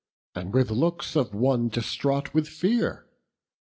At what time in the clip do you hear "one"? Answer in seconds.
1.35-1.69